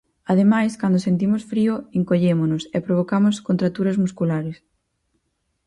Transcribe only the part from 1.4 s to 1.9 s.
frío